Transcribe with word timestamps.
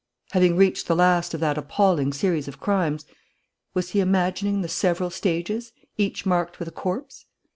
Having 0.31 0.55
reached 0.57 0.87
the 0.87 0.95
last 0.95 1.35
of 1.35 1.39
that 1.41 1.59
appalling 1.59 2.11
series 2.11 2.47
of 2.47 2.59
crimes, 2.59 3.05
was 3.75 3.91
he 3.91 3.99
imagining 3.99 4.63
the 4.63 4.67
several 4.67 5.11
stages, 5.11 5.73
each 5.95 6.25
marked 6.25 6.57
with 6.57 6.67
a 6.67 6.71
corpse? 6.71 7.27